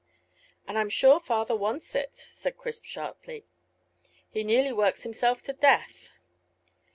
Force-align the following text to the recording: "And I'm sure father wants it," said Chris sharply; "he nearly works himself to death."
"And 0.67 0.79
I'm 0.79 0.89
sure 0.89 1.19
father 1.19 1.55
wants 1.55 1.93
it," 1.93 2.25
said 2.31 2.57
Chris 2.57 2.79
sharply; 2.83 3.45
"he 4.31 4.43
nearly 4.43 4.73
works 4.73 5.03
himself 5.03 5.43
to 5.43 5.53
death." 5.53 6.09